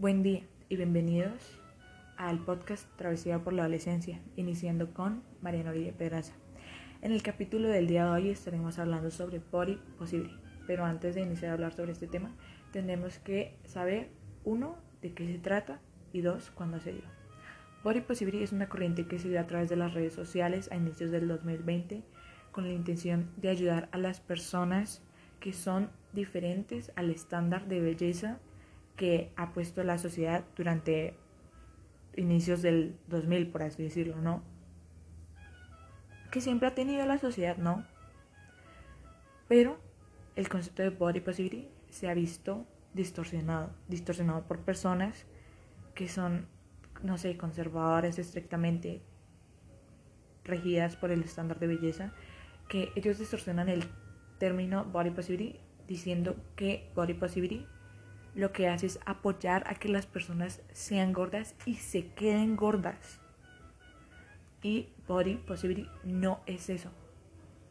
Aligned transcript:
Buen 0.00 0.22
día 0.22 0.42
y 0.68 0.76
bienvenidos 0.76 1.58
al 2.16 2.38
podcast 2.44 2.86
Travesía 2.94 3.42
por 3.42 3.52
la 3.52 3.62
Adolescencia, 3.62 4.20
iniciando 4.36 4.94
con 4.94 5.24
Mariana 5.42 5.70
Oribe 5.70 5.92
Pedraza. 5.92 6.34
En 7.02 7.10
el 7.10 7.20
capítulo 7.20 7.66
del 7.66 7.88
día 7.88 8.04
de 8.04 8.10
hoy 8.10 8.28
estaremos 8.28 8.78
hablando 8.78 9.10
sobre 9.10 9.40
Body 9.40 9.80
Posible, 9.98 10.30
pero 10.68 10.84
antes 10.84 11.16
de 11.16 11.22
iniciar 11.22 11.50
a 11.50 11.54
hablar 11.54 11.72
sobre 11.72 11.90
este 11.90 12.06
tema, 12.06 12.30
tenemos 12.70 13.18
que 13.18 13.56
saber, 13.64 14.10
uno, 14.44 14.76
de 15.02 15.14
qué 15.14 15.26
se 15.26 15.40
trata 15.40 15.80
y 16.12 16.20
dos, 16.20 16.52
cuándo 16.52 16.78
se 16.78 16.92
dio. 16.92 17.04
Body 17.82 18.02
Posible 18.02 18.40
es 18.40 18.52
una 18.52 18.68
corriente 18.68 19.08
que 19.08 19.18
se 19.18 19.28
dio 19.28 19.40
a 19.40 19.48
través 19.48 19.68
de 19.68 19.74
las 19.74 19.94
redes 19.94 20.12
sociales 20.12 20.70
a 20.70 20.76
inicios 20.76 21.10
del 21.10 21.26
2020 21.26 22.04
con 22.52 22.68
la 22.68 22.72
intención 22.72 23.32
de 23.36 23.48
ayudar 23.48 23.88
a 23.90 23.98
las 23.98 24.20
personas 24.20 25.02
que 25.40 25.52
son 25.52 25.90
diferentes 26.12 26.92
al 26.94 27.10
estándar 27.10 27.66
de 27.66 27.80
belleza 27.80 28.38
que 28.98 29.32
ha 29.36 29.52
puesto 29.52 29.82
la 29.84 29.96
sociedad 29.96 30.44
durante 30.56 31.14
inicios 32.16 32.60
del 32.60 32.98
2000, 33.06 33.48
por 33.48 33.62
así 33.62 33.82
decirlo, 33.84 34.16
¿no? 34.16 34.42
Que 36.32 36.40
siempre 36.40 36.68
ha 36.68 36.74
tenido 36.74 37.06
la 37.06 37.16
sociedad, 37.16 37.56
¿no? 37.56 37.86
Pero 39.46 39.78
el 40.34 40.48
concepto 40.48 40.82
de 40.82 40.90
body 40.90 41.20
positivity 41.20 41.68
se 41.88 42.10
ha 42.10 42.14
visto 42.14 42.66
distorsionado, 42.92 43.70
distorsionado 43.86 44.42
por 44.48 44.58
personas 44.60 45.26
que 45.94 46.08
son, 46.08 46.48
no 47.02 47.18
sé, 47.18 47.36
conservadoras 47.36 48.18
estrictamente 48.18 49.00
regidas 50.44 50.96
por 50.96 51.12
el 51.12 51.22
estándar 51.22 51.60
de 51.60 51.68
belleza, 51.68 52.12
que 52.68 52.90
ellos 52.96 53.18
distorsionan 53.18 53.68
el 53.68 53.84
término 54.38 54.84
body 54.86 55.10
positivity 55.10 55.60
diciendo 55.86 56.36
que 56.56 56.90
body 56.96 57.14
positivity 57.14 57.66
lo 58.34 58.52
que 58.52 58.68
hace 58.68 58.86
es 58.86 59.00
apoyar 59.04 59.64
a 59.66 59.74
que 59.74 59.88
las 59.88 60.06
personas 60.06 60.62
sean 60.72 61.12
gordas 61.12 61.54
y 61.66 61.74
se 61.74 62.08
queden 62.12 62.56
gordas. 62.56 63.20
Y 64.62 64.88
body 65.06 65.36
positivity 65.36 65.88
no 66.04 66.40
es 66.46 66.68
eso. 66.68 66.90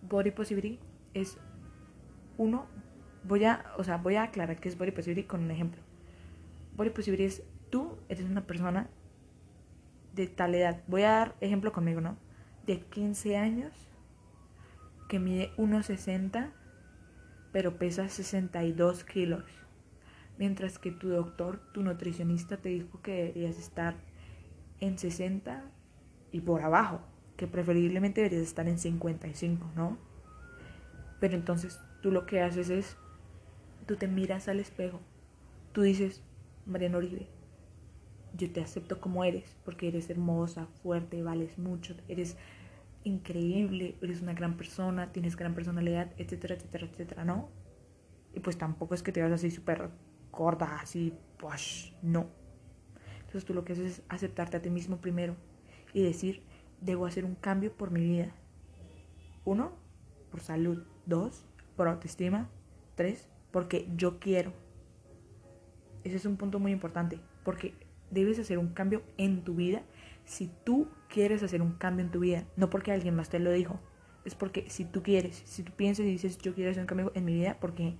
Body 0.01 0.31
positivity 0.31 0.79
es 1.13 1.37
uno, 2.37 2.67
voy 3.23 3.45
a, 3.45 3.65
o 3.77 3.83
sea, 3.83 3.97
voy 3.97 4.15
a 4.15 4.23
aclarar 4.23 4.59
qué 4.59 4.69
es 4.69 4.77
body 4.77 4.91
positivity 4.91 5.27
con 5.27 5.43
un 5.43 5.51
ejemplo. 5.51 5.81
Body 6.75 6.89
positivity 6.89 7.23
es 7.23 7.43
tú 7.69 7.97
eres 8.09 8.25
una 8.25 8.45
persona 8.45 8.89
de 10.13 10.27
tal 10.27 10.55
edad. 10.55 10.81
Voy 10.87 11.03
a 11.03 11.11
dar 11.11 11.35
ejemplo 11.41 11.71
conmigo, 11.71 12.01
¿no? 12.01 12.17
De 12.65 12.79
15 12.81 13.37
años 13.37 13.73
que 15.07 15.19
mide 15.19 15.51
1,60 15.57 16.51
pero 17.51 17.77
pesa 17.77 18.07
62 18.09 19.03
kilos 19.03 19.43
mientras 20.37 20.79
que 20.79 20.91
tu 20.91 21.09
doctor, 21.09 21.59
tu 21.73 21.83
nutricionista 21.83 22.57
te 22.57 22.69
dijo 22.69 23.01
que 23.01 23.11
deberías 23.11 23.57
estar 23.57 23.95
en 24.79 24.97
60 24.97 25.63
y 26.31 26.41
por 26.41 26.61
abajo, 26.61 27.01
que 27.35 27.47
preferiblemente 27.47 28.21
deberías 28.21 28.47
estar 28.47 28.67
en 28.67 28.77
55, 28.77 29.71
¿no? 29.75 29.97
Pero 31.19 31.35
entonces 31.35 31.79
tú 32.01 32.11
lo 32.11 32.25
que 32.25 32.41
haces 32.41 32.69
es, 32.69 32.97
tú 33.85 33.95
te 33.95 34.07
miras 34.07 34.47
al 34.47 34.59
espejo, 34.59 34.99
tú 35.71 35.81
dices, 35.81 36.21
Mariana 36.65 36.97
Oribe, 36.97 37.27
yo 38.37 38.51
te 38.51 38.61
acepto 38.61 38.99
como 38.99 39.23
eres, 39.23 39.55
porque 39.65 39.87
eres 39.87 40.09
hermosa, 40.09 40.67
fuerte, 40.83 41.23
vales 41.23 41.57
mucho, 41.57 41.95
eres 42.07 42.37
increíble, 43.03 43.95
eres 44.01 44.21
una 44.21 44.33
gran 44.33 44.57
persona, 44.57 45.11
tienes 45.11 45.35
gran 45.35 45.55
personalidad, 45.55 46.11
etcétera, 46.17 46.55
etcétera, 46.55 46.87
etcétera, 46.87 47.25
¿no? 47.25 47.49
Y 48.33 48.41
pues 48.41 48.57
tampoco 48.57 48.93
es 48.93 49.01
que 49.01 49.11
te 49.11 49.21
vas 49.21 49.31
así 49.31 49.49
súper 49.49 49.89
gorda, 50.37 50.79
así, 50.79 51.13
pues 51.37 51.93
no. 52.01 52.27
Entonces 53.17 53.45
tú 53.45 53.53
lo 53.53 53.65
que 53.65 53.73
haces 53.73 53.99
es 53.99 54.03
aceptarte 54.07 54.57
a 54.57 54.61
ti 54.61 54.69
mismo 54.69 54.97
primero 54.97 55.35
y 55.93 56.03
decir, 56.03 56.43
debo 56.79 57.05
hacer 57.05 57.25
un 57.25 57.35
cambio 57.35 57.73
por 57.73 57.91
mi 57.91 58.01
vida. 58.01 58.31
Uno, 59.43 59.73
por 60.31 60.39
salud. 60.39 60.83
Dos, 61.05 61.45
por 61.75 61.87
autoestima. 61.87 62.49
Tres, 62.95 63.27
porque 63.51 63.89
yo 63.95 64.19
quiero. 64.19 64.53
Ese 66.03 66.17
es 66.17 66.25
un 66.25 66.37
punto 66.37 66.59
muy 66.59 66.71
importante, 66.71 67.19
porque 67.43 67.73
debes 68.11 68.39
hacer 68.39 68.59
un 68.59 68.69
cambio 68.69 69.03
en 69.17 69.43
tu 69.43 69.55
vida 69.55 69.83
si 70.27 70.51
tú 70.65 70.89
quieres 71.07 71.41
hacer 71.41 71.61
un 71.61 71.71
cambio 71.71 72.05
en 72.05 72.11
tu 72.11 72.19
vida, 72.19 72.45
no 72.57 72.69
porque 72.69 72.91
alguien 72.91 73.15
más 73.15 73.29
te 73.29 73.39
lo 73.39 73.51
dijo, 73.51 73.79
es 74.25 74.35
porque 74.35 74.69
si 74.69 74.83
tú 74.83 75.01
quieres, 75.01 75.41
si 75.45 75.63
tú 75.63 75.71
piensas 75.71 76.05
y 76.05 76.09
dices 76.09 76.37
yo 76.37 76.53
quiero 76.53 76.69
hacer 76.69 76.81
un 76.81 76.87
cambio 76.87 77.11
en 77.15 77.25
mi 77.25 77.33
vida 77.33 77.57
porque 77.59 77.95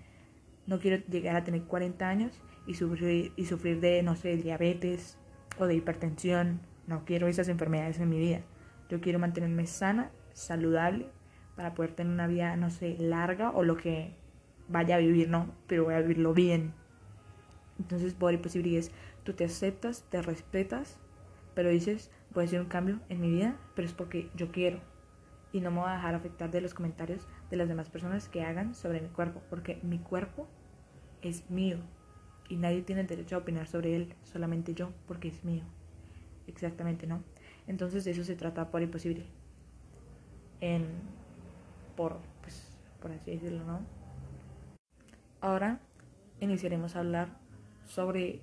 no 0.67 0.79
quiero 0.79 1.03
llegar 1.07 1.35
a 1.35 1.43
tener 1.43 1.63
40 1.63 2.07
años 2.07 2.33
y 2.67 2.75
sufrir, 2.75 3.31
y 3.35 3.45
sufrir 3.45 3.79
de, 3.79 4.03
no 4.03 4.15
sé, 4.15 4.35
diabetes 4.37 5.17
o 5.57 5.65
de 5.65 5.75
hipertensión. 5.75 6.59
No 6.85 7.05
quiero 7.05 7.27
esas 7.27 7.47
enfermedades 7.47 7.99
en 7.99 8.09
mi 8.09 8.19
vida. 8.19 8.41
Yo 8.89 9.01
quiero 9.01 9.19
mantenerme 9.19 9.65
sana, 9.65 10.11
saludable, 10.33 11.09
para 11.55 11.73
poder 11.73 11.91
tener 11.91 12.13
una 12.13 12.27
vida, 12.27 12.55
no 12.55 12.69
sé, 12.69 12.97
larga 12.99 13.51
o 13.51 13.63
lo 13.63 13.77
que 13.77 14.13
vaya 14.67 14.95
a 14.95 14.99
vivir, 14.99 15.29
no, 15.29 15.55
pero 15.67 15.85
voy 15.85 15.95
a 15.95 16.01
vivirlo 16.01 16.33
bien. 16.33 16.73
Entonces, 17.79 18.17
Body 18.17 18.37
Posibility 18.37 18.77
es, 18.77 18.91
tú 19.23 19.33
te 19.33 19.45
aceptas, 19.45 20.03
te 20.09 20.21
respetas, 20.21 20.99
pero 21.55 21.69
dices, 21.69 22.11
voy 22.33 22.43
a 22.43 22.47
hacer 22.47 22.61
un 22.61 22.67
cambio 22.67 22.99
en 23.09 23.21
mi 23.21 23.29
vida, 23.29 23.57
pero 23.75 23.87
es 23.87 23.93
porque 23.93 24.29
yo 24.35 24.51
quiero. 24.51 24.79
Y 25.51 25.61
no 25.61 25.71
me 25.71 25.79
voy 25.79 25.89
a 25.89 25.93
dejar 25.93 26.15
afectar 26.15 26.51
de 26.51 26.61
los 26.61 26.73
comentarios 26.73 27.27
de 27.49 27.57
las 27.57 27.67
demás 27.67 27.89
personas 27.89 28.27
que 28.27 28.43
hagan 28.43 28.75
sobre 28.75 29.01
mi 29.01 29.09
cuerpo, 29.09 29.41
porque 29.49 29.79
mi 29.83 29.99
cuerpo 29.99 30.47
es 31.21 31.49
mío 31.49 31.79
y 32.49 32.57
nadie 32.57 32.81
tiene 32.81 33.01
el 33.01 33.07
derecho 33.07 33.35
a 33.35 33.39
opinar 33.39 33.67
sobre 33.67 33.95
él, 33.95 34.13
solamente 34.23 34.73
yo, 34.73 34.91
porque 35.07 35.27
es 35.29 35.43
mío. 35.43 35.63
Exactamente, 36.47 37.07
¿no? 37.07 37.23
Entonces 37.67 38.05
de 38.05 38.11
eso 38.11 38.23
se 38.23 38.35
trata 38.35 38.71
por 38.71 38.81
imposible. 38.81 39.25
En, 40.61 40.85
por, 41.95 42.17
pues, 42.41 42.77
por 43.01 43.11
así 43.11 43.31
decirlo, 43.31 43.63
¿no? 43.65 43.81
Ahora 45.41 45.79
iniciaremos 46.39 46.95
a 46.95 46.99
hablar 46.99 47.37
sobre 47.85 48.41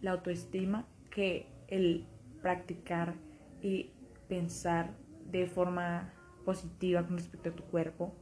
la 0.00 0.12
autoestima 0.12 0.86
que 1.10 1.46
el 1.68 2.06
practicar 2.42 3.14
y 3.62 3.90
pensar 4.28 4.94
de 5.30 5.46
forma 5.46 6.12
positiva 6.46 7.06
con 7.06 7.18
respecto 7.18 7.50
a 7.50 7.52
tu 7.52 7.64
cuerpo, 7.64 8.14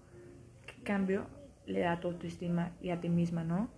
qué 0.66 0.82
cambio 0.82 1.26
le 1.66 1.80
da 1.80 1.92
a 1.92 2.00
tu 2.00 2.08
autoestima 2.08 2.72
y 2.82 2.90
a 2.90 3.00
ti 3.00 3.08
misma, 3.08 3.44
¿no? 3.44 3.70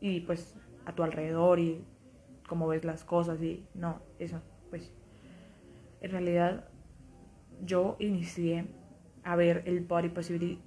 y 0.00 0.20
pues 0.20 0.54
a 0.84 0.94
tu 0.94 1.02
alrededor 1.02 1.58
y 1.58 1.84
cómo 2.48 2.68
ves 2.68 2.84
las 2.84 3.04
cosas 3.04 3.42
y 3.42 3.66
no, 3.74 4.00
eso, 4.18 4.40
pues 4.70 4.92
en 6.00 6.10
realidad 6.10 6.68
yo 7.64 7.96
inicié 7.98 8.66
a 9.24 9.36
ver 9.36 9.62
el 9.66 9.80
body 9.80 10.10
positivity 10.10 10.60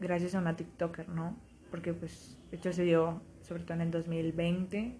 gracias 0.00 0.34
a 0.34 0.38
una 0.40 0.56
TikToker, 0.56 1.08
¿no? 1.08 1.36
Porque 1.70 1.92
pues 1.92 2.38
esto 2.50 2.72
se 2.72 2.82
dio 2.82 3.22
sobre 3.42 3.62
todo 3.62 3.74
en 3.74 3.82
el 3.82 3.90
2020 3.90 4.98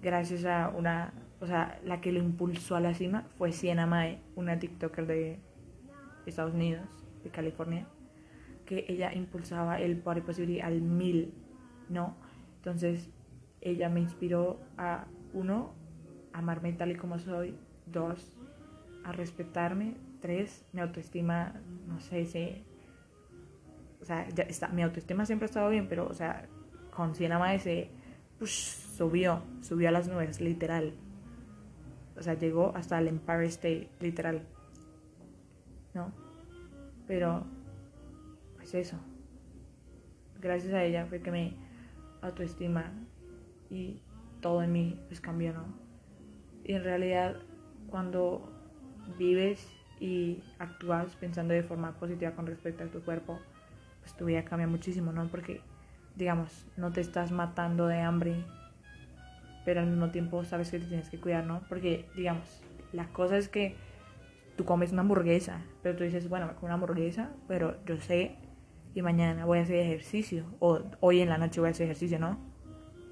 gracias 0.00 0.44
a 0.44 0.68
una, 0.68 1.12
o 1.40 1.46
sea, 1.46 1.80
la 1.84 2.00
que 2.00 2.12
lo 2.12 2.20
impulsó 2.20 2.76
a 2.76 2.80
la 2.80 2.94
cima 2.94 3.26
fue 3.36 3.52
Sienna 3.52 3.86
Mae, 3.86 4.20
una 4.36 4.58
TikToker 4.58 5.06
de 5.06 5.40
Estados 6.30 6.54
Unidos, 6.54 6.86
de 7.22 7.30
California, 7.30 7.86
que 8.66 8.84
ella 8.88 9.12
impulsaba 9.12 9.80
el 9.80 9.96
body 9.96 10.20
positivity 10.20 10.60
al 10.60 10.80
mil 10.80 11.32
¿no? 11.88 12.16
Entonces 12.56 13.08
ella 13.60 13.88
me 13.88 14.00
inspiró 14.00 14.60
a, 14.76 15.06
uno, 15.32 15.74
amarme 16.32 16.72
tal 16.72 16.92
y 16.92 16.96
como 16.96 17.18
soy, 17.18 17.56
dos, 17.86 18.36
a 19.04 19.12
respetarme, 19.12 19.94
tres, 20.20 20.64
mi 20.72 20.80
autoestima, 20.80 21.60
no 21.86 22.00
sé 22.00 22.24
si... 22.26 22.64
O 24.00 24.04
sea, 24.04 24.28
ya 24.28 24.44
está, 24.44 24.68
mi 24.68 24.82
autoestima 24.82 25.24
siempre 25.24 25.46
ha 25.46 25.48
estado 25.48 25.70
bien, 25.70 25.88
pero, 25.88 26.06
o 26.06 26.14
sea, 26.14 26.46
con 26.90 27.14
Siena 27.14 27.38
Maese 27.38 27.90
subió, 28.44 29.42
subió 29.62 29.88
a 29.88 29.92
las 29.92 30.08
nubes, 30.08 30.40
literal. 30.40 30.92
O 32.16 32.22
sea, 32.22 32.34
llegó 32.34 32.72
hasta 32.76 32.98
el 32.98 33.08
Empire 33.08 33.46
State, 33.46 33.88
literal. 34.00 34.42
¿No? 35.94 36.12
Pero, 37.06 37.44
pues 38.56 38.74
eso. 38.74 38.98
Gracias 40.40 40.74
a 40.74 40.82
ella 40.84 41.06
fue 41.06 41.20
que 41.20 41.30
me 41.30 41.54
autoestima 42.20 42.92
y 43.70 44.00
todo 44.40 44.62
en 44.62 44.72
mí 44.72 45.00
pues 45.08 45.20
cambió, 45.20 45.52
¿no? 45.52 45.64
Y 46.64 46.72
en 46.72 46.84
realidad 46.84 47.36
cuando 47.88 48.52
vives 49.18 49.66
y 50.00 50.42
actúas 50.58 51.14
pensando 51.16 51.54
de 51.54 51.62
forma 51.62 51.92
positiva 51.92 52.32
con 52.32 52.46
respecto 52.46 52.84
a 52.84 52.88
tu 52.88 53.00
cuerpo, 53.00 53.38
pues 54.00 54.14
tu 54.16 54.26
vida 54.26 54.44
cambia 54.44 54.66
muchísimo, 54.66 55.12
¿no? 55.12 55.28
Porque, 55.28 55.60
digamos, 56.16 56.66
no 56.76 56.92
te 56.92 57.00
estás 57.00 57.32
matando 57.32 57.86
de 57.86 58.00
hambre, 58.00 58.44
pero 59.64 59.80
al 59.80 59.86
mismo 59.86 60.10
tiempo 60.10 60.44
sabes 60.44 60.70
que 60.70 60.78
te 60.78 60.86
tienes 60.86 61.08
que 61.08 61.18
cuidar, 61.18 61.46
¿no? 61.46 61.62
Porque, 61.68 62.06
digamos, 62.16 62.62
la 62.92 63.06
cosa 63.08 63.38
es 63.38 63.48
que 63.48 63.76
tú 64.56 64.64
comes 64.64 64.92
una 64.92 65.02
hamburguesa, 65.02 65.62
pero 65.82 65.96
tú 65.96 66.04
dices, 66.04 66.28
bueno, 66.28 66.46
me 66.46 66.54
como 66.54 66.66
una 66.66 66.74
hamburguesa, 66.74 67.30
pero 67.48 67.76
yo 67.86 67.96
sé 67.98 68.36
y 68.94 69.02
mañana 69.02 69.44
voy 69.44 69.58
a 69.58 69.62
hacer 69.62 69.76
ejercicio 69.76 70.44
o 70.60 70.80
hoy 71.00 71.20
en 71.20 71.28
la 71.28 71.38
noche 71.38 71.60
voy 71.60 71.68
a 71.68 71.70
hacer 71.72 71.84
ejercicio, 71.84 72.18
¿no? 72.18 72.38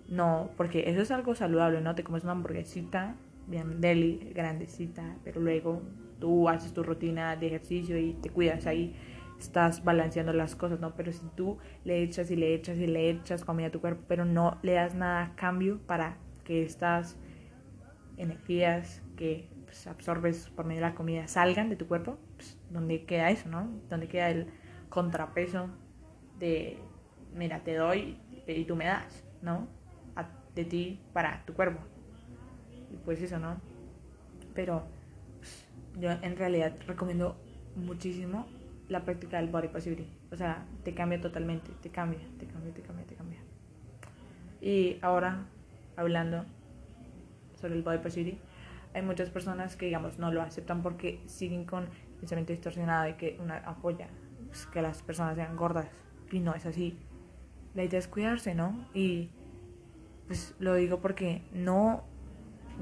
No, 0.08 0.50
porque 0.56 0.90
eso 0.90 1.00
es 1.00 1.10
algo 1.10 1.34
saludable, 1.34 1.80
¿no? 1.80 1.94
Te 1.94 2.04
comes 2.04 2.22
una 2.22 2.32
hamburguesita, 2.32 3.16
bien 3.48 3.80
deli, 3.80 4.30
grandecita, 4.34 5.16
pero 5.24 5.40
luego 5.40 5.82
tú 6.20 6.48
haces 6.48 6.72
tu 6.72 6.82
rutina 6.82 7.34
de 7.36 7.48
ejercicio 7.48 7.98
y 7.98 8.12
te 8.14 8.30
cuidas 8.30 8.66
ahí, 8.66 8.94
estás 9.38 9.82
balanceando 9.82 10.32
las 10.32 10.54
cosas, 10.54 10.78
¿no? 10.78 10.94
Pero 10.94 11.12
si 11.12 11.26
tú 11.34 11.58
le 11.84 12.02
echas 12.02 12.30
y 12.30 12.36
le 12.36 12.54
echas 12.54 12.78
y 12.78 12.86
le 12.86 13.10
echas 13.10 13.44
comida 13.44 13.68
a 13.68 13.70
tu 13.70 13.80
cuerpo, 13.80 14.04
pero 14.06 14.24
no 14.24 14.58
le 14.62 14.74
das 14.74 14.94
nada 14.94 15.24
a 15.24 15.34
cambio 15.34 15.80
para 15.86 16.18
que 16.44 16.62
estas 16.62 17.16
energías 18.16 19.02
que 19.16 19.48
pues, 19.72 19.86
absorbes 19.86 20.50
por 20.50 20.66
medio 20.66 20.82
de 20.82 20.88
la 20.88 20.94
comida 20.94 21.26
salgan 21.28 21.70
de 21.70 21.76
tu 21.76 21.88
cuerpo, 21.88 22.19
pues, 22.36 22.58
¿dónde 22.69 23.06
queda 23.06 23.30
eso, 23.30 23.48
no? 23.48 23.70
¿Dónde 23.88 24.06
queda 24.06 24.28
el 24.28 24.48
contrapeso 24.90 25.70
de, 26.38 26.78
mira, 27.34 27.64
te 27.64 27.74
doy 27.74 28.19
y 28.46 28.64
tú 28.66 28.76
me 28.76 28.84
das, 28.84 29.24
¿no? 29.40 29.66
de 30.54 30.66
ti 30.66 31.00
para 31.14 31.42
tu 31.46 31.54
cuerpo. 31.54 31.80
Y 32.90 32.96
pues 32.98 33.22
eso, 33.22 33.38
¿no? 33.38 33.58
Pero 34.54 34.82
pues, 35.38 35.66
yo 35.98 36.10
en 36.10 36.36
realidad 36.36 36.75
recomiendo 36.86 37.40
muchísimo 37.75 38.46
la 38.90 39.06
práctica 39.06 39.38
del 39.38 39.48
body 39.48 39.68
positivity. 39.68 40.06
O 40.30 40.36
sea, 40.36 40.66
te 40.84 40.92
cambia 40.92 41.18
totalmente, 41.18 41.70
te 41.80 41.88
cambia, 41.88 42.20
te 42.38 42.46
cambia, 42.46 42.75
te 42.75 42.82
cambia, 42.82 43.06
te 43.06 43.14
cambia. 43.14 43.38
Y 44.60 44.98
ahora, 45.00 45.46
hablando 45.96 46.44
sobre 47.58 47.76
el 47.76 47.82
body 47.82 47.96
positivity, 47.96 48.38
hay 48.94 49.02
muchas 49.02 49.30
personas 49.30 49.76
que, 49.76 49.86
digamos, 49.86 50.18
no 50.18 50.32
lo 50.32 50.42
aceptan 50.42 50.82
porque 50.82 51.20
siguen 51.26 51.64
con 51.64 51.88
pensamiento 52.18 52.52
distorsionado 52.52 53.04
de 53.04 53.16
que 53.16 53.38
una 53.40 53.58
apoya 53.58 54.08
pues, 54.48 54.66
que 54.66 54.82
las 54.82 55.02
personas 55.02 55.36
sean 55.36 55.56
gordas. 55.56 55.88
Y 56.30 56.40
no 56.40 56.54
es 56.54 56.66
así. 56.66 56.98
La 57.74 57.84
idea 57.84 57.98
es 57.98 58.08
cuidarse, 58.08 58.54
¿no? 58.54 58.86
Y 58.94 59.30
pues 60.26 60.54
lo 60.58 60.74
digo 60.74 61.00
porque 61.00 61.42
no 61.52 62.04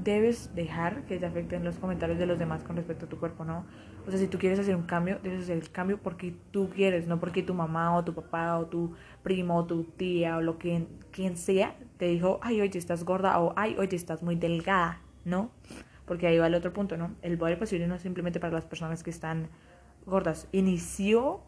debes 0.03 0.53
dejar 0.55 1.05
que 1.05 1.17
te 1.17 1.25
afecten 1.25 1.63
los 1.63 1.77
comentarios 1.77 2.17
de 2.17 2.25
los 2.25 2.39
demás 2.39 2.63
con 2.63 2.75
respecto 2.75 3.05
a 3.05 3.09
tu 3.09 3.19
cuerpo, 3.19 3.43
¿no? 3.45 3.65
O 4.07 4.09
sea, 4.09 4.19
si 4.19 4.27
tú 4.27 4.39
quieres 4.39 4.59
hacer 4.59 4.75
un 4.75 4.83
cambio, 4.83 5.19
debes 5.21 5.43
hacer 5.43 5.57
el 5.57 5.69
cambio 5.71 5.99
porque 6.01 6.35
tú 6.51 6.69
quieres, 6.69 7.07
no 7.07 7.19
porque 7.19 7.43
tu 7.43 7.53
mamá 7.53 7.95
o 7.95 8.03
tu 8.03 8.13
papá 8.13 8.57
o 8.57 8.65
tu 8.65 8.95
primo 9.21 9.57
o 9.57 9.65
tu 9.65 9.83
tía 9.83 10.37
o 10.37 10.41
lo 10.41 10.57
que 10.57 10.87
quien 11.11 11.37
sea 11.37 11.75
te 11.97 12.07
dijo, 12.07 12.39
ay, 12.41 12.61
oye, 12.61 12.79
estás 12.79 13.03
gorda 13.03 13.39
o 13.39 13.53
ay, 13.55 13.75
oye, 13.77 13.95
estás 13.95 14.23
muy 14.23 14.35
delgada, 14.35 15.01
¿no? 15.23 15.51
Porque 16.11 16.27
ahí 16.27 16.37
va 16.37 16.47
el 16.47 16.55
otro 16.55 16.73
punto, 16.73 16.97
¿no? 16.97 17.15
El 17.21 17.37
body 17.37 17.55
posible 17.55 17.87
no 17.87 17.95
es 17.95 18.01
simplemente 18.01 18.41
para 18.41 18.51
las 18.51 18.65
personas 18.65 19.01
que 19.01 19.09
están 19.09 19.47
gordas. 20.05 20.49
Inició 20.51 21.41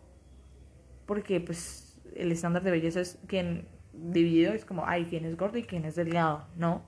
porque, 1.06 1.42
pues, 1.42 2.00
el 2.16 2.32
estándar 2.32 2.64
de 2.64 2.72
belleza 2.72 3.02
es 3.02 3.20
quien 3.28 3.68
dividido, 3.92 4.54
es 4.54 4.64
como, 4.64 4.86
ay, 4.88 5.08
quién 5.10 5.26
es 5.26 5.36
gordo 5.36 5.58
y 5.58 5.64
quién 5.64 5.84
es 5.84 5.96
delgado, 5.96 6.48
¿no? 6.56 6.86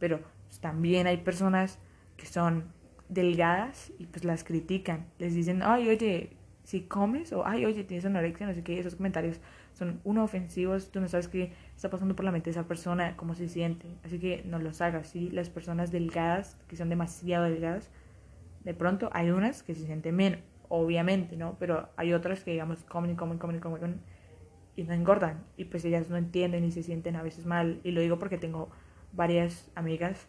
Pero 0.00 0.18
pues, 0.48 0.58
también 0.58 1.06
hay 1.06 1.18
personas 1.18 1.78
que 2.16 2.26
son 2.26 2.72
delgadas 3.08 3.92
y 4.00 4.06
pues 4.06 4.24
las 4.24 4.42
critican. 4.42 5.06
Les 5.20 5.32
dicen, 5.32 5.62
ay, 5.62 5.90
oye, 5.90 6.36
si 6.64 6.82
comes, 6.82 7.32
o 7.32 7.46
ay, 7.46 7.64
oye, 7.64 7.84
tienes 7.84 8.04
anorexia, 8.04 8.46
no 8.46 8.54
sé 8.54 8.62
qué, 8.62 8.78
esos 8.78 8.94
comentarios 8.94 9.40
son 9.72 10.00
uno 10.04 10.22
ofensivos, 10.22 10.90
tú 10.90 11.00
no 11.00 11.08
sabes 11.08 11.28
qué 11.28 11.52
está 11.74 11.90
pasando 11.90 12.14
por 12.14 12.24
la 12.24 12.30
mente 12.30 12.50
de 12.50 12.52
esa 12.52 12.68
persona, 12.68 13.16
cómo 13.16 13.34
se 13.34 13.48
siente. 13.48 13.86
Así 14.04 14.18
que 14.18 14.42
no 14.44 14.58
los 14.58 14.80
hagas, 14.80 15.08
¿sí? 15.08 15.30
Las 15.30 15.50
personas 15.50 15.90
delgadas, 15.90 16.56
que 16.68 16.76
son 16.76 16.88
demasiado 16.88 17.44
delgadas, 17.44 17.90
de 18.64 18.74
pronto 18.74 19.10
hay 19.12 19.30
unas 19.30 19.62
que 19.62 19.74
se 19.74 19.86
sienten 19.86 20.14
menos, 20.14 20.40
obviamente, 20.68 21.36
¿no? 21.36 21.56
Pero 21.58 21.88
hay 21.96 22.12
otras 22.12 22.44
que, 22.44 22.52
digamos, 22.52 22.84
comen 22.84 23.16
comen, 23.16 23.38
comen, 23.38 23.60
comen, 23.60 24.00
y 24.76 24.84
no 24.84 24.92
engordan. 24.92 25.44
Y 25.56 25.64
pues 25.64 25.84
ellas 25.84 26.08
no 26.08 26.16
entienden 26.16 26.64
y 26.64 26.70
se 26.70 26.82
sienten 26.82 27.16
a 27.16 27.22
veces 27.22 27.44
mal. 27.44 27.80
Y 27.82 27.90
lo 27.90 28.00
digo 28.00 28.18
porque 28.18 28.38
tengo 28.38 28.70
varias 29.12 29.70
amigas 29.74 30.28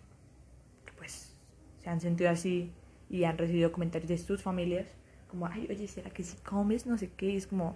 que 0.85 0.93
pues 0.93 1.37
se 1.77 1.89
han 1.89 2.01
sentido 2.01 2.29
así 2.29 2.71
y 3.09 3.23
han 3.25 3.37
recibido 3.37 3.71
comentarios 3.71 4.09
de 4.09 4.17
sus 4.17 4.41
familias 4.41 4.87
como, 5.33 5.47
ay, 5.47 5.65
oye, 5.67 5.87
¿será 5.87 6.11
que 6.11 6.21
si 6.21 6.37
comes 6.37 6.85
no 6.85 6.95
sé 6.95 7.11
qué? 7.11 7.35
Es 7.35 7.47
como, 7.47 7.75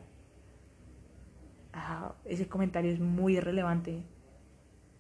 ese 2.26 2.48
comentario 2.48 2.92
es 2.92 3.00
muy 3.00 3.38
irrelevante 3.38 4.04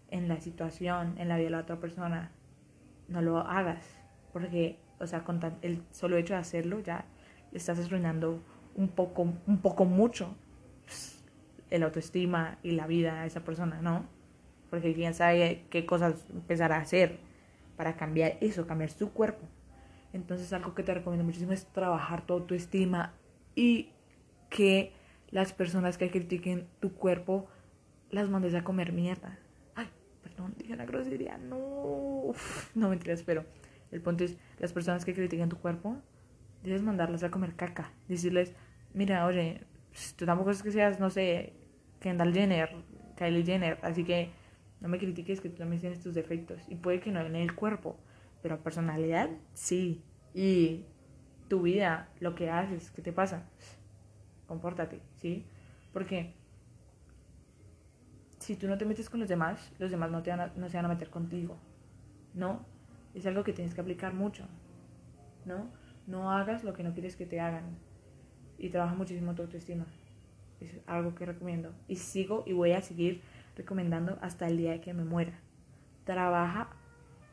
en 0.09 0.27
la 0.27 0.41
situación, 0.41 1.13
en 1.19 1.27
la 1.27 1.37
vida 1.37 1.45
de 1.45 1.51
la 1.51 1.59
otra 1.59 1.79
persona. 1.79 2.31
No 3.09 3.21
lo 3.21 3.37
hagas, 3.37 3.85
porque, 4.33 4.79
o 4.99 5.05
sea, 5.05 5.23
con 5.23 5.39
el 5.61 5.83
solo 5.91 6.17
hecho 6.17 6.33
de 6.33 6.39
hacerlo 6.39 6.79
ya 6.79 7.05
estás 7.53 7.77
arruinando 7.77 8.41
un 8.73 8.87
poco, 8.87 9.21
un 9.45 9.59
poco 9.61 9.85
mucho 9.85 10.35
el 11.69 11.83
autoestima 11.83 12.57
y 12.63 12.71
la 12.71 12.87
vida 12.87 13.21
a 13.21 13.27
esa 13.27 13.41
persona, 13.41 13.83
¿no? 13.83 14.07
Porque 14.71 14.95
quién 14.95 15.13
sabe 15.13 15.67
qué 15.69 15.85
cosas 15.85 16.25
empezar 16.31 16.71
a 16.71 16.77
hacer 16.77 17.19
para 17.75 17.97
cambiar 17.97 18.37
eso, 18.41 18.65
cambiar 18.65 18.89
su 18.89 19.13
cuerpo. 19.13 19.45
Entonces 20.17 20.51
algo 20.51 20.73
que 20.73 20.81
te 20.81 20.95
recomiendo 20.95 21.23
muchísimo 21.23 21.53
es 21.53 21.67
trabajar 21.67 22.25
tu 22.25 22.33
autoestima 22.33 23.13
y 23.53 23.91
que 24.49 24.91
las 25.29 25.53
personas 25.53 25.99
que 25.99 26.09
critiquen 26.09 26.67
tu 26.79 26.93
cuerpo 26.93 27.47
las 28.09 28.27
mandes 28.27 28.55
a 28.55 28.63
comer 28.63 28.93
mierda. 28.93 29.37
Ay, 29.75 29.87
perdón, 30.23 30.55
dije 30.57 30.73
una 30.73 30.85
grosería. 30.85 31.37
No, 31.37 32.31
no 32.73 32.89
mentiras, 32.89 33.21
pero 33.21 33.45
el 33.91 34.01
punto 34.01 34.23
es, 34.23 34.37
las 34.57 34.73
personas 34.73 35.05
que 35.05 35.13
critiquen 35.13 35.49
tu 35.49 35.57
cuerpo, 35.57 35.97
debes 36.63 36.81
mandarlas 36.81 37.21
a 37.23 37.29
comer 37.29 37.55
caca. 37.55 37.91
Decirles, 38.07 38.55
mira, 38.95 39.23
oye, 39.27 39.61
pues, 39.91 40.15
tú 40.15 40.25
tampoco 40.25 40.49
es 40.49 40.63
que 40.63 40.71
seas, 40.71 40.99
no 40.99 41.11
sé, 41.11 41.53
Kendall 41.99 42.33
Jenner, 42.33 42.75
Kylie 43.17 43.45
Jenner, 43.45 43.77
así 43.83 44.03
que 44.03 44.31
no 44.81 44.89
me 44.89 44.97
critiques 44.97 45.41
que 45.41 45.49
tú 45.49 45.57
también 45.57 45.79
tienes 45.79 45.99
tus 45.99 46.15
defectos. 46.15 46.59
Y 46.69 46.75
puede 46.75 47.01
que 47.01 47.11
no 47.11 47.21
en 47.21 47.35
el 47.35 47.53
cuerpo, 47.53 47.97
pero 48.41 48.63
personalidad, 48.63 49.29
sí. 49.53 50.01
Y 50.37 50.85
tu 51.47 51.63
vida, 51.63 52.09
lo 52.19 52.35
que 52.35 52.51
haces, 52.51 52.91
¿qué 52.91 53.01
te 53.01 53.11
pasa? 53.11 53.49
Compórtate, 54.45 55.01
¿sí? 55.15 55.47
Porque 55.91 56.35
si 58.37 58.55
tú 58.55 58.67
no 58.67 58.77
te 58.77 58.85
metes 58.85 59.09
con 59.09 59.19
los 59.19 59.29
demás, 59.29 59.73
los 59.79 59.89
demás 59.89 60.11
no, 60.11 60.21
te 60.21 60.29
van 60.29 60.41
a, 60.41 60.53
no 60.55 60.69
se 60.69 60.77
van 60.77 60.85
a 60.85 60.89
meter 60.89 61.09
contigo. 61.09 61.57
¿No? 62.35 62.63
Es 63.15 63.25
algo 63.25 63.43
que 63.43 63.51
tienes 63.51 63.73
que 63.73 63.81
aplicar 63.81 64.13
mucho. 64.13 64.45
¿No? 65.45 65.71
No 66.05 66.31
hagas 66.31 66.63
lo 66.63 66.73
que 66.73 66.83
no 66.83 66.93
quieres 66.93 67.15
que 67.15 67.25
te 67.25 67.39
hagan 67.39 67.79
y 68.59 68.69
trabaja 68.69 68.93
muchísimo 68.93 69.33
tu 69.33 69.41
autoestima. 69.41 69.87
Es 70.59 70.69
algo 70.85 71.15
que 71.15 71.25
recomiendo. 71.25 71.73
Y 71.87 71.95
sigo 71.95 72.43
y 72.45 72.53
voy 72.53 72.73
a 72.73 72.81
seguir 72.83 73.23
recomendando 73.55 74.19
hasta 74.21 74.45
el 74.45 74.57
día 74.57 74.73
de 74.73 74.81
que 74.81 74.93
me 74.93 75.03
muera. 75.03 75.39
Trabaja 76.05 76.69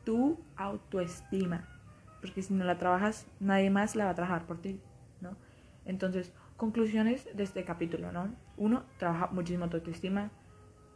tu 0.03 0.43
autoestima. 0.55 1.74
Porque 2.21 2.41
si 2.41 2.53
no 2.53 2.65
la 2.65 2.77
trabajas, 2.77 3.27
nadie 3.39 3.69
más 3.69 3.95
la 3.95 4.05
va 4.05 4.11
a 4.11 4.15
trabajar 4.15 4.45
por 4.45 4.61
ti, 4.61 4.79
¿no? 5.21 5.35
Entonces, 5.85 6.33
conclusiones 6.57 7.29
de 7.35 7.43
este 7.43 7.63
capítulo, 7.63 8.11
¿no? 8.11 8.33
Uno, 8.57 8.83
trabaja 8.97 9.27
muchísimo 9.27 9.69
tu 9.69 9.77
autoestima. 9.77 10.31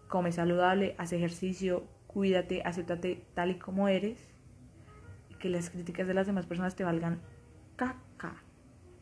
Come 0.07 0.31
saludable, 0.31 0.95
haz 0.97 1.13
ejercicio, 1.13 1.85
cuídate, 2.07 2.63
acéptate 2.63 3.23
tal 3.35 3.51
y 3.51 3.55
como 3.55 3.87
eres. 3.87 4.19
Y 5.29 5.35
que 5.35 5.49
las 5.49 5.69
críticas 5.69 6.07
de 6.07 6.13
las 6.13 6.25
demás 6.25 6.45
personas 6.45 6.75
te 6.75 6.83
valgan 6.83 7.21
caca. 7.75 8.43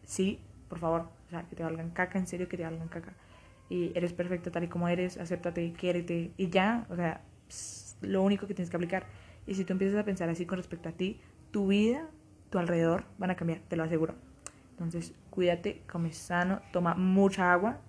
Sí, 0.04 0.42
por 0.68 0.80
favor, 0.80 1.10
o 1.28 1.30
sea, 1.30 1.44
que 1.44 1.56
te 1.56 1.64
valgan 1.64 1.92
caca, 1.92 2.20
en 2.20 2.28
serio 2.28 2.50
que 2.50 2.58
te 2.58 2.64
valgan 2.64 2.90
caca. 2.90 3.14
Y 3.70 3.92
eres 3.96 4.14
perfecta 4.14 4.52
tal 4.52 4.64
y 4.64 4.68
como 4.68 4.88
eres, 4.88 5.18
acéptate, 5.18 5.74
quiérete 5.74 6.34
y 6.38 6.50
ya, 6.50 6.86
o 6.90 6.96
sea, 6.96 7.22
lo 8.02 8.22
único 8.22 8.48
que 8.48 8.54
tienes 8.54 8.70
que 8.70 8.78
aplicar. 8.78 9.06
Y 9.46 9.56
si 9.56 9.64
tú 9.64 9.74
empiezas 9.74 10.00
a 10.00 10.04
pensar 10.04 10.30
así 10.30 10.46
con 10.46 10.58
respecto 10.58 10.90
a 10.90 10.92
ti, 10.92 11.22
tu 11.52 11.68
vida, 11.68 12.10
tu 12.50 12.60
alrededor 12.60 13.06
van 13.18 13.32
a 13.32 13.36
cambiar, 13.36 13.60
te 13.68 13.76
lo 13.76 13.84
aseguro. 13.84 14.16
Entonces, 14.72 15.14
cuídate, 15.30 15.82
come 15.92 16.14
sano, 16.14 16.62
toma 16.72 16.94
mucha 16.96 17.52
agua 17.52 17.80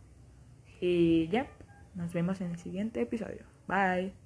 y 0.80 1.28
ya, 1.28 1.46
nos 1.94 2.12
vemos 2.12 2.40
en 2.40 2.52
el 2.52 2.58
siguiente 2.58 3.00
episodio. 3.00 3.44
Bye. 3.66 4.17